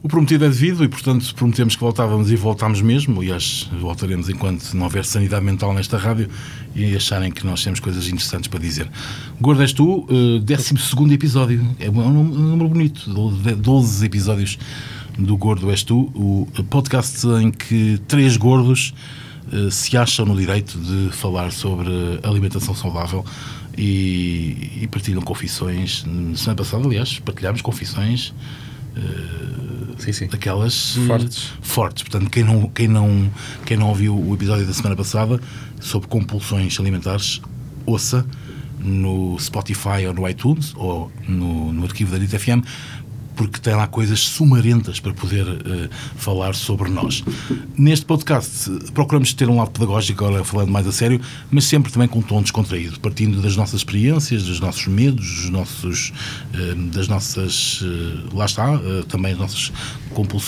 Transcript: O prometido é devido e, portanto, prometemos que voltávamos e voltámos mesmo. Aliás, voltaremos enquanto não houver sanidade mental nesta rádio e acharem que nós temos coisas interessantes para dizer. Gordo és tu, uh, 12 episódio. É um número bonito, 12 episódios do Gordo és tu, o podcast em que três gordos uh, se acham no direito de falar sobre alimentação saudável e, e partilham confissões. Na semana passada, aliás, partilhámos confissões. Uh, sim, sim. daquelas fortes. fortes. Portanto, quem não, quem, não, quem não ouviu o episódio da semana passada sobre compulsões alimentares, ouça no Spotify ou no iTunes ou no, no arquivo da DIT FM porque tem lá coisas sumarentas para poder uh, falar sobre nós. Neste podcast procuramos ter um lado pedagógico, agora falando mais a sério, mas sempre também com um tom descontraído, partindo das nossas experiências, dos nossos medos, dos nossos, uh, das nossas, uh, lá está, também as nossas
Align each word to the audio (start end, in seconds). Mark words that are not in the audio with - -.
O 0.00 0.06
prometido 0.06 0.44
é 0.44 0.48
devido 0.48 0.84
e, 0.84 0.88
portanto, 0.88 1.34
prometemos 1.34 1.74
que 1.74 1.80
voltávamos 1.80 2.30
e 2.30 2.36
voltámos 2.36 2.80
mesmo. 2.80 3.20
Aliás, 3.20 3.68
voltaremos 3.80 4.28
enquanto 4.28 4.72
não 4.74 4.84
houver 4.84 5.04
sanidade 5.04 5.44
mental 5.44 5.74
nesta 5.74 5.98
rádio 5.98 6.28
e 6.72 6.94
acharem 6.94 7.32
que 7.32 7.44
nós 7.44 7.64
temos 7.64 7.80
coisas 7.80 8.06
interessantes 8.06 8.46
para 8.46 8.60
dizer. 8.60 8.88
Gordo 9.40 9.60
és 9.60 9.72
tu, 9.72 10.06
uh, 10.08 10.38
12 10.38 11.12
episódio. 11.12 11.66
É 11.80 11.90
um 11.90 12.12
número 12.12 12.68
bonito, 12.68 13.10
12 13.10 14.06
episódios 14.06 14.56
do 15.18 15.36
Gordo 15.36 15.68
és 15.68 15.82
tu, 15.82 16.12
o 16.14 16.46
podcast 16.70 17.26
em 17.42 17.50
que 17.50 18.00
três 18.06 18.36
gordos 18.36 18.94
uh, 19.52 19.68
se 19.68 19.96
acham 19.96 20.24
no 20.24 20.36
direito 20.36 20.78
de 20.78 21.10
falar 21.10 21.50
sobre 21.50 21.90
alimentação 22.22 22.72
saudável 22.72 23.24
e, 23.76 24.78
e 24.80 24.88
partilham 24.88 25.22
confissões. 25.22 26.04
Na 26.06 26.36
semana 26.36 26.56
passada, 26.58 26.84
aliás, 26.84 27.18
partilhámos 27.18 27.62
confissões. 27.62 28.32
Uh, 28.96 29.77
sim, 29.98 30.12
sim. 30.12 30.26
daquelas 30.26 30.96
fortes. 31.06 31.52
fortes. 31.60 32.02
Portanto, 32.02 32.30
quem 32.30 32.44
não, 32.44 32.68
quem, 32.68 32.88
não, 32.88 33.30
quem 33.66 33.76
não 33.76 33.88
ouviu 33.88 34.18
o 34.18 34.34
episódio 34.34 34.66
da 34.66 34.72
semana 34.72 34.96
passada 34.96 35.40
sobre 35.80 36.08
compulsões 36.08 36.78
alimentares, 36.80 37.40
ouça 37.86 38.24
no 38.78 39.38
Spotify 39.38 40.06
ou 40.06 40.14
no 40.14 40.28
iTunes 40.28 40.72
ou 40.76 41.10
no, 41.26 41.72
no 41.72 41.84
arquivo 41.84 42.12
da 42.12 42.18
DIT 42.18 42.38
FM 42.38 42.64
porque 43.38 43.60
tem 43.60 43.72
lá 43.72 43.86
coisas 43.86 44.18
sumarentas 44.18 44.98
para 44.98 45.14
poder 45.14 45.46
uh, 45.46 45.88
falar 46.16 46.56
sobre 46.56 46.90
nós. 46.90 47.22
Neste 47.76 48.04
podcast 48.04 48.68
procuramos 48.92 49.32
ter 49.32 49.48
um 49.48 49.58
lado 49.58 49.70
pedagógico, 49.70 50.24
agora 50.24 50.44
falando 50.44 50.72
mais 50.72 50.88
a 50.88 50.92
sério, 50.92 51.20
mas 51.48 51.64
sempre 51.64 51.92
também 51.92 52.08
com 52.08 52.18
um 52.18 52.22
tom 52.22 52.42
descontraído, 52.42 52.98
partindo 52.98 53.40
das 53.40 53.54
nossas 53.54 53.76
experiências, 53.76 54.42
dos 54.42 54.58
nossos 54.58 54.88
medos, 54.88 55.24
dos 55.24 55.50
nossos, 55.50 56.12
uh, 56.52 56.74
das 56.90 57.06
nossas, 57.06 57.80
uh, 57.80 58.36
lá 58.36 58.44
está, 58.44 58.68
também 59.08 59.32
as 59.32 59.38
nossas 59.38 59.72